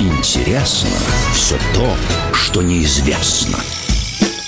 [0.00, 0.88] интересно
[1.34, 1.94] все то,
[2.32, 3.58] что неизвестно.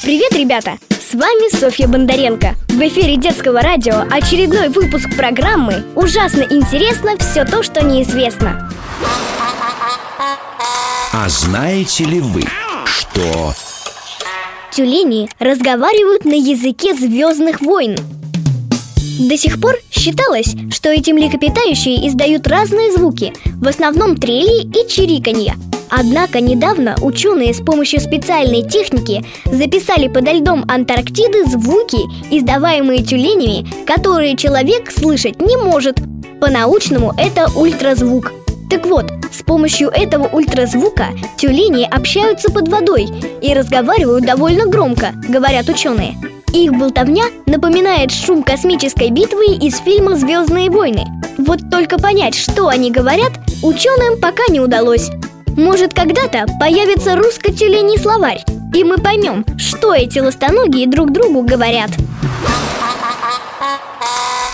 [0.02, 0.78] Привет, ребята!
[0.88, 2.54] С вами Софья Бондаренко.
[2.68, 8.70] В эфире детского радио очередной выпуск программы «Ужасно интересно все то, что неизвестно».
[11.12, 12.42] А знаете ли вы,
[12.86, 13.54] что
[14.72, 17.96] Тюлени разговаривают на языке звездных войн.
[19.28, 25.54] До сих пор считалось, что эти млекопитающие издают разные звуки, в основном трели и чириканье.
[25.88, 31.98] Однако недавно ученые с помощью специальной техники записали подо льдом Антарктиды звуки,
[32.30, 36.00] издаваемые тюленями, которые человек слышать не может.
[36.40, 38.32] По-научному это ультразвук.
[38.70, 43.06] Так вот, с помощью этого ультразвука тюлени общаются под водой
[43.40, 46.16] и разговаривают довольно громко, говорят ученые.
[46.54, 51.04] Их болтовня напоминает шум космической битвы из фильма «Звездные войны».
[51.36, 55.10] Вот только понять, что они говорят, ученым пока не удалось.
[55.56, 61.90] Может, когда-то появится русско-тюленей словарь, и мы поймем, что эти ластоногие друг другу говорят.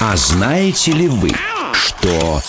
[0.01, 1.33] А знаете ли вы,
[1.75, 2.41] что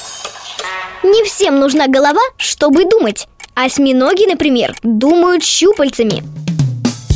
[1.04, 3.28] Не всем нужна голова, чтобы думать.
[3.54, 6.24] Осьминоги, например, думают щупальцами.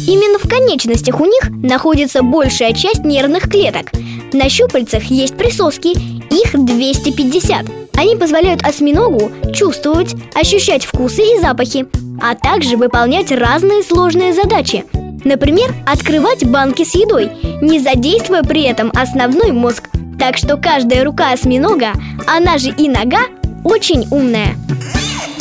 [0.08, 3.92] Именно в конечностях у них находится большая часть нервных клеток.
[4.34, 5.98] На щупальцах есть присоски,
[6.32, 7.66] их 250.
[7.98, 11.88] Они позволяют осьминогу чувствовать, ощущать вкусы и запахи,
[12.22, 14.86] а также выполнять разные сложные задачи.
[15.24, 19.90] Например, открывать банки с едой, не задействуя при этом основной мозг.
[20.20, 21.94] Так что каждая рука осьминога,
[22.28, 23.22] она же и нога,
[23.64, 24.56] очень умная.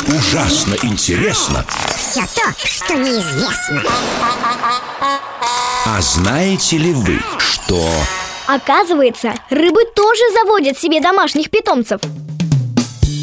[0.07, 1.65] Ужасно интересно,
[1.97, 3.83] Все то, что неизвестно.
[5.85, 7.87] а знаете ли вы, что
[8.47, 11.99] Оказывается, рыбы тоже заводят себе домашних питомцев.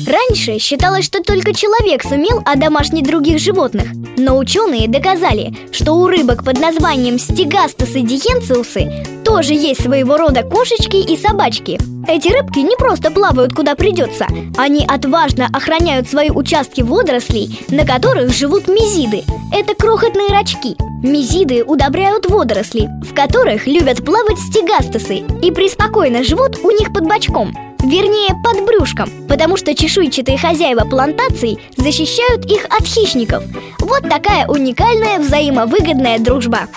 [0.05, 6.45] Раньше считалось, что только человек сумел одомашнить других животных, но ученые доказали, что у рыбок
[6.45, 11.79] под названием стегастосы диенциусы тоже есть своего рода кошечки и собачки.
[12.07, 14.27] Эти рыбки не просто плавают куда придется,
[14.59, 19.25] они отважно охраняют свои участки водорослей, на которых живут мезиды.
[19.51, 20.77] Это крохотные рачки.
[21.03, 27.55] Мезиды удобряют водоросли, в которых любят плавать стегастосы, и преспокойно живут у них под бочком.
[27.83, 33.43] Вернее, под брюшком, потому что чешуйчатые хозяева плантаций защищают их от хищников.
[33.79, 36.69] Вот такая уникальная взаимовыгодная дружба.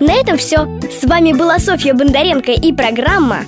[0.00, 0.66] На этом все.
[0.90, 3.44] С вами была Софья Бондаренко и программа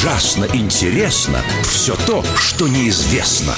[0.00, 3.54] ужасно интересно все то, что неизвестно.